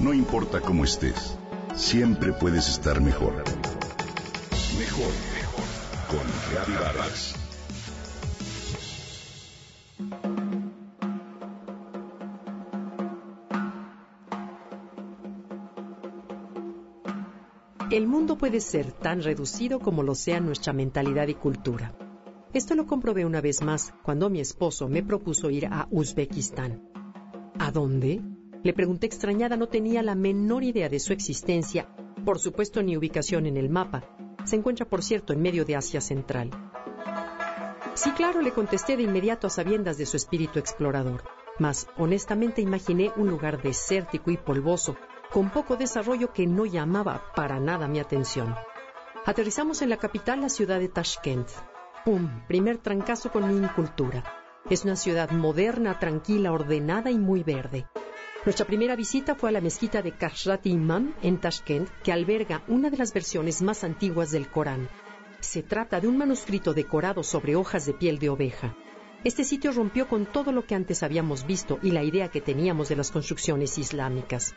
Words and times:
No 0.00 0.14
importa 0.14 0.62
cómo 0.62 0.84
estés, 0.84 1.36
siempre 1.74 2.32
puedes 2.32 2.70
estar 2.70 3.02
mejor. 3.02 3.34
Mejor, 4.78 5.12
mejor. 5.34 5.64
Con 6.08 6.26
Reavivadas. 6.50 7.34
El 17.90 18.06
mundo 18.06 18.38
puede 18.38 18.60
ser 18.60 18.92
tan 18.92 19.22
reducido 19.22 19.80
como 19.80 20.02
lo 20.02 20.14
sea 20.14 20.40
nuestra 20.40 20.72
mentalidad 20.72 21.28
y 21.28 21.34
cultura. 21.34 21.92
Esto 22.54 22.74
lo 22.74 22.86
comprobé 22.86 23.26
una 23.26 23.42
vez 23.42 23.60
más 23.60 23.92
cuando 24.02 24.30
mi 24.30 24.40
esposo 24.40 24.88
me 24.88 25.02
propuso 25.02 25.50
ir 25.50 25.66
a 25.66 25.88
Uzbekistán. 25.90 26.88
¿A 27.58 27.70
dónde? 27.70 28.22
Le 28.62 28.74
pregunté 28.74 29.06
extrañada, 29.06 29.56
no 29.56 29.68
tenía 29.68 30.02
la 30.02 30.14
menor 30.14 30.64
idea 30.64 30.90
de 30.90 31.00
su 31.00 31.14
existencia, 31.14 31.88
por 32.24 32.38
supuesto 32.38 32.82
ni 32.82 32.96
ubicación 32.96 33.46
en 33.46 33.56
el 33.56 33.70
mapa. 33.70 34.04
Se 34.44 34.56
encuentra, 34.56 34.86
por 34.86 35.02
cierto, 35.02 35.32
en 35.32 35.40
medio 35.40 35.64
de 35.64 35.76
Asia 35.76 36.00
Central. 36.00 36.50
Sí, 37.94 38.10
claro, 38.12 38.42
le 38.42 38.52
contesté 38.52 38.96
de 38.96 39.04
inmediato 39.04 39.46
a 39.46 39.50
sabiendas 39.50 39.96
de 39.96 40.04
su 40.04 40.16
espíritu 40.16 40.58
explorador, 40.58 41.24
mas 41.58 41.88
honestamente 41.96 42.60
imaginé 42.60 43.12
un 43.16 43.28
lugar 43.28 43.62
desértico 43.62 44.30
y 44.30 44.36
polvoso, 44.36 44.96
con 45.32 45.50
poco 45.50 45.76
desarrollo 45.76 46.32
que 46.32 46.46
no 46.46 46.66
llamaba 46.66 47.22
para 47.34 47.60
nada 47.60 47.88
mi 47.88 47.98
atención. 47.98 48.54
Aterrizamos 49.24 49.80
en 49.80 49.88
la 49.88 49.96
capital, 49.96 50.40
la 50.40 50.48
ciudad 50.50 50.80
de 50.80 50.88
Tashkent. 50.88 51.48
¡Pum! 52.04 52.42
Primer 52.46 52.78
trancazo 52.78 53.30
con 53.30 53.48
mi 53.48 53.56
incultura. 53.56 54.22
Es 54.68 54.84
una 54.84 54.96
ciudad 54.96 55.30
moderna, 55.30 55.98
tranquila, 55.98 56.52
ordenada 56.52 57.10
y 57.10 57.18
muy 57.18 57.42
verde. 57.42 57.86
Nuestra 58.42 58.64
primera 58.64 58.96
visita 58.96 59.34
fue 59.34 59.50
a 59.50 59.52
la 59.52 59.60
mezquita 59.60 60.00
de 60.00 60.12
Kashrat 60.12 60.64
Imam 60.64 61.14
en 61.20 61.38
Tashkent, 61.38 61.90
que 62.02 62.10
alberga 62.10 62.62
una 62.68 62.88
de 62.88 62.96
las 62.96 63.12
versiones 63.12 63.60
más 63.60 63.84
antiguas 63.84 64.30
del 64.30 64.48
Corán. 64.48 64.88
Se 65.40 65.62
trata 65.62 66.00
de 66.00 66.08
un 66.08 66.16
manuscrito 66.16 66.72
decorado 66.72 67.22
sobre 67.22 67.54
hojas 67.54 67.84
de 67.84 67.92
piel 67.92 68.18
de 68.18 68.30
oveja. 68.30 68.74
Este 69.24 69.44
sitio 69.44 69.72
rompió 69.72 70.08
con 70.08 70.24
todo 70.24 70.52
lo 70.52 70.64
que 70.64 70.74
antes 70.74 71.02
habíamos 71.02 71.46
visto 71.46 71.78
y 71.82 71.90
la 71.90 72.02
idea 72.02 72.30
que 72.30 72.40
teníamos 72.40 72.88
de 72.88 72.96
las 72.96 73.10
construcciones 73.10 73.76
islámicas. 73.76 74.54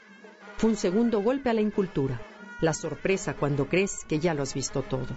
Fue 0.56 0.70
un 0.70 0.78
segundo 0.78 1.20
golpe 1.20 1.50
a 1.50 1.54
la 1.54 1.60
incultura, 1.60 2.22
la 2.62 2.74
sorpresa 2.74 3.34
cuando 3.34 3.68
crees 3.68 4.06
que 4.08 4.20
ya 4.20 4.34
lo 4.34 4.44
has 4.44 4.54
visto 4.54 4.84
todo. 4.84 5.14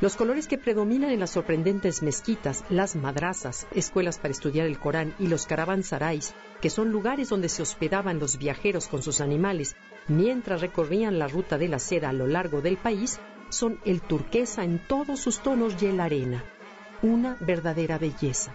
Los 0.00 0.16
colores 0.16 0.48
que 0.48 0.58
predominan 0.58 1.10
en 1.10 1.20
las 1.20 1.30
sorprendentes 1.30 2.02
mezquitas, 2.02 2.64
las 2.68 2.96
madrazas, 2.96 3.68
escuelas 3.72 4.18
para 4.18 4.32
estudiar 4.32 4.66
el 4.66 4.80
Corán 4.80 5.14
y 5.20 5.28
los 5.28 5.46
caravansarais, 5.46 6.34
que 6.60 6.70
son 6.70 6.90
lugares 6.90 7.28
donde 7.28 7.48
se 7.48 7.62
hospedaban 7.62 8.18
los 8.18 8.38
viajeros 8.38 8.88
con 8.88 9.02
sus 9.02 9.20
animales 9.20 9.76
mientras 10.08 10.60
recorrían 10.60 11.18
la 11.18 11.28
ruta 11.28 11.58
de 11.58 11.68
la 11.68 11.78
seda 11.78 12.10
a 12.10 12.12
lo 12.12 12.26
largo 12.26 12.60
del 12.60 12.76
país, 12.76 13.18
son 13.48 13.78
el 13.84 14.00
turquesa 14.00 14.64
en 14.64 14.78
todos 14.78 15.20
sus 15.20 15.40
tonos 15.40 15.80
y 15.80 15.86
el 15.86 16.00
arena. 16.00 16.44
Una 17.02 17.36
verdadera 17.40 17.98
belleza. 17.98 18.54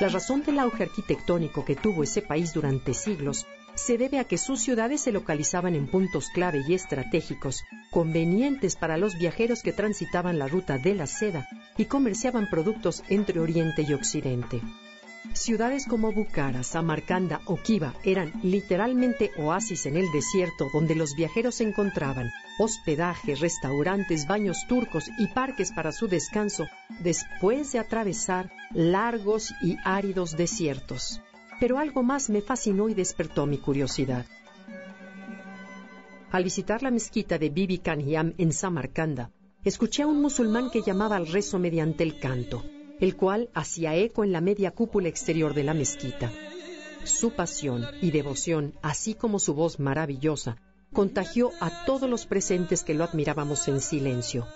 La 0.00 0.08
razón 0.08 0.42
del 0.42 0.58
auge 0.58 0.82
arquitectónico 0.82 1.64
que 1.64 1.76
tuvo 1.76 2.02
ese 2.02 2.20
país 2.20 2.52
durante 2.52 2.94
siglos 2.94 3.46
se 3.74 3.98
debe 3.98 4.18
a 4.18 4.24
que 4.24 4.38
sus 4.38 4.60
ciudades 4.60 5.00
se 5.00 5.12
localizaban 5.12 5.74
en 5.74 5.86
puntos 5.86 6.28
clave 6.32 6.62
y 6.66 6.74
estratégicos, 6.74 7.64
convenientes 7.90 8.76
para 8.76 8.96
los 8.96 9.16
viajeros 9.18 9.62
que 9.62 9.72
transitaban 9.72 10.38
la 10.38 10.48
ruta 10.48 10.78
de 10.78 10.94
la 10.94 11.06
seda 11.06 11.48
y 11.76 11.86
comerciaban 11.86 12.48
productos 12.50 13.02
entre 13.08 13.40
Oriente 13.40 13.82
y 13.82 13.92
Occidente. 13.94 14.60
Ciudades 15.34 15.86
como 15.86 16.12
Bukhara, 16.12 16.62
Samarcanda 16.62 17.40
o 17.46 17.56
Kiva 17.56 17.92
eran 18.04 18.32
literalmente 18.42 19.30
oasis 19.36 19.86
en 19.86 19.96
el 19.96 20.10
desierto 20.10 20.70
donde 20.72 20.94
los 20.94 21.14
viajeros 21.14 21.60
encontraban 21.60 22.30
hospedaje, 22.58 23.34
restaurantes, 23.34 24.26
baños 24.26 24.64
turcos 24.68 25.04
y 25.18 25.26
parques 25.28 25.72
para 25.72 25.92
su 25.92 26.08
descanso 26.08 26.66
después 27.00 27.72
de 27.72 27.80
atravesar 27.80 28.50
largos 28.72 29.52
y 29.60 29.76
áridos 29.84 30.36
desiertos 30.36 31.20
pero 31.60 31.78
algo 31.78 32.02
más 32.02 32.30
me 32.30 32.42
fascinó 32.42 32.88
y 32.88 32.94
despertó 32.94 33.46
mi 33.46 33.58
curiosidad. 33.58 34.26
Al 36.30 36.44
visitar 36.44 36.82
la 36.82 36.90
mezquita 36.90 37.38
de 37.38 37.48
Bibi 37.48 37.78
Kanyam 37.78 38.34
en 38.38 38.52
Samarcanda, 38.52 39.30
escuché 39.62 40.02
a 40.02 40.06
un 40.06 40.20
musulmán 40.20 40.70
que 40.70 40.82
llamaba 40.82 41.16
al 41.16 41.28
rezo 41.28 41.58
mediante 41.58 42.02
el 42.02 42.18
canto, 42.18 42.64
el 43.00 43.16
cual 43.16 43.50
hacía 43.54 43.94
eco 43.96 44.24
en 44.24 44.32
la 44.32 44.40
media 44.40 44.70
cúpula 44.70 45.08
exterior 45.08 45.54
de 45.54 45.64
la 45.64 45.74
mezquita. 45.74 46.32
Su 47.04 47.32
pasión 47.32 47.84
y 48.00 48.10
devoción, 48.10 48.74
así 48.82 49.14
como 49.14 49.38
su 49.38 49.54
voz 49.54 49.78
maravillosa, 49.78 50.56
contagió 50.92 51.50
a 51.60 51.84
todos 51.84 52.08
los 52.08 52.24
presentes 52.24 52.82
que 52.82 52.94
lo 52.94 53.04
admirábamos 53.04 53.68
en 53.68 53.80
silencio. 53.80 54.46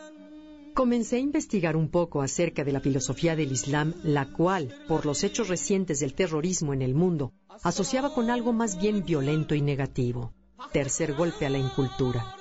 Comencé 0.73 1.17
a 1.17 1.19
investigar 1.19 1.77
un 1.77 1.89
poco 1.89 2.23
acerca 2.23 2.63
de 2.63 2.73
la 2.73 2.81
filosofía 2.81 3.35
del 3.35 3.51
Islam, 3.51 3.95
la 4.05 4.33
cual, 4.33 4.73
por 4.87 5.05
los 5.05 5.25
hechos 5.25 5.49
recientes 5.49 5.99
del 5.99 6.15
terrorismo 6.15 6.73
en 6.73 6.83
el 6.83 6.95
mundo, 6.95 7.33
asociaba 7.65 8.15
con 8.15 8.31
algo 8.31 8.53
más 8.53 8.81
bien 8.81 9.05
violento 9.05 9.57
y 9.57 9.61
negativo. 9.61 10.33
Tercer 10.73 11.15
golpe 11.15 11.47
a 11.47 11.51
la 11.51 11.59
incultura. 11.59 12.38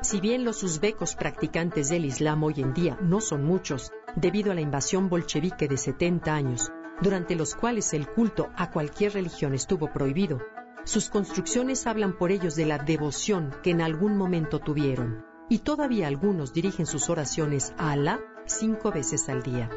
Si 0.00 0.20
bien 0.20 0.44
los 0.44 0.62
uzbecos 0.62 1.16
practicantes 1.16 1.88
del 1.88 2.04
Islam 2.04 2.44
hoy 2.44 2.54
en 2.58 2.72
día 2.72 2.96
no 3.02 3.20
son 3.20 3.44
muchos, 3.44 3.90
debido 4.14 4.52
a 4.52 4.54
la 4.54 4.60
invasión 4.60 5.08
bolchevique 5.08 5.66
de 5.66 5.76
70 5.76 6.32
años, 6.32 6.70
durante 7.02 7.34
los 7.34 7.56
cuales 7.56 7.92
el 7.94 8.06
culto 8.06 8.48
a 8.56 8.70
cualquier 8.70 9.14
religión 9.14 9.54
estuvo 9.54 9.92
prohibido, 9.92 10.38
sus 10.84 11.10
construcciones 11.10 11.86
hablan 11.86 12.16
por 12.16 12.30
ellos 12.30 12.54
de 12.54 12.66
la 12.66 12.78
devoción 12.78 13.52
que 13.62 13.70
en 13.70 13.80
algún 13.80 14.16
momento 14.16 14.60
tuvieron, 14.60 15.24
y 15.48 15.58
todavía 15.58 16.06
algunos 16.06 16.52
dirigen 16.52 16.86
sus 16.86 17.10
oraciones 17.10 17.74
a 17.76 17.92
Alá 17.92 18.20
cinco 18.46 18.92
veces 18.92 19.28
al 19.28 19.42
día. 19.42 19.68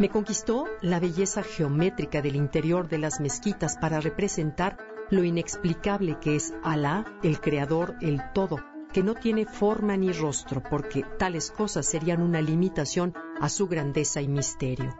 Me 0.00 0.10
conquistó 0.10 0.66
la 0.82 1.00
belleza 1.00 1.42
geométrica 1.42 2.22
del 2.22 2.36
interior 2.36 2.88
de 2.88 2.98
las 2.98 3.20
mezquitas 3.20 3.78
para 3.78 4.00
representar 4.00 4.76
lo 5.10 5.22
inexplicable 5.22 6.18
que 6.20 6.36
es 6.36 6.52
Alá, 6.64 7.06
el 7.22 7.40
Creador, 7.40 7.94
el 8.02 8.20
Todo, 8.34 8.58
que 8.96 9.02
no 9.02 9.14
tiene 9.14 9.44
forma 9.44 9.94
ni 9.98 10.10
rostro, 10.10 10.62
porque 10.62 11.04
tales 11.18 11.50
cosas 11.50 11.84
serían 11.84 12.22
una 12.22 12.40
limitación 12.40 13.12
a 13.42 13.50
su 13.50 13.68
grandeza 13.68 14.22
y 14.22 14.28
misterio. 14.28 14.98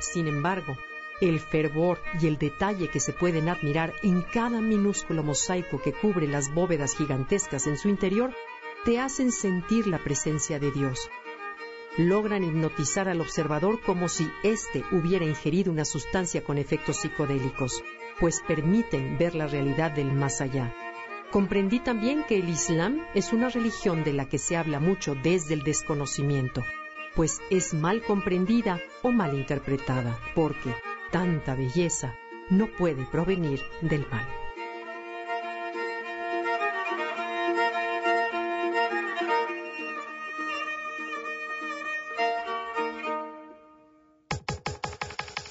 Sin 0.00 0.26
embargo, 0.26 0.76
el 1.20 1.38
fervor 1.38 2.00
y 2.20 2.26
el 2.26 2.38
detalle 2.38 2.88
que 2.88 2.98
se 2.98 3.12
pueden 3.12 3.48
admirar 3.48 3.92
en 4.02 4.22
cada 4.22 4.60
minúsculo 4.60 5.22
mosaico 5.22 5.80
que 5.80 5.92
cubre 5.92 6.26
las 6.26 6.52
bóvedas 6.52 6.96
gigantescas 6.96 7.68
en 7.68 7.78
su 7.78 7.88
interior 7.88 8.34
te 8.84 8.98
hacen 8.98 9.30
sentir 9.30 9.86
la 9.86 9.98
presencia 9.98 10.58
de 10.58 10.72
Dios. 10.72 11.08
Logran 11.96 12.42
hipnotizar 12.42 13.08
al 13.08 13.20
observador 13.20 13.80
como 13.82 14.08
si 14.08 14.28
éste 14.42 14.82
hubiera 14.90 15.24
ingerido 15.24 15.70
una 15.70 15.84
sustancia 15.84 16.42
con 16.42 16.58
efectos 16.58 16.96
psicodélicos, 16.96 17.84
pues 18.18 18.42
permiten 18.48 19.16
ver 19.16 19.36
la 19.36 19.46
realidad 19.46 19.92
del 19.92 20.10
más 20.12 20.40
allá. 20.40 20.74
Comprendí 21.32 21.80
también 21.80 22.24
que 22.28 22.36
el 22.36 22.50
Islam 22.50 23.06
es 23.14 23.32
una 23.32 23.48
religión 23.48 24.04
de 24.04 24.12
la 24.12 24.28
que 24.28 24.36
se 24.36 24.54
habla 24.54 24.80
mucho 24.80 25.14
desde 25.14 25.54
el 25.54 25.62
desconocimiento, 25.62 26.62
pues 27.16 27.40
es 27.48 27.72
mal 27.72 28.02
comprendida 28.02 28.82
o 29.00 29.12
mal 29.12 29.32
interpretada, 29.32 30.20
porque 30.34 30.74
tanta 31.10 31.54
belleza 31.54 32.14
no 32.50 32.66
puede 32.66 33.06
provenir 33.06 33.62
del 33.80 34.06
mal. 34.10 34.28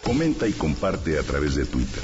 Comenta 0.04 0.48
y 0.48 0.51
comparte 0.51 1.18
a 1.18 1.24
través 1.24 1.56
de 1.56 1.66
Twitter. 1.66 2.04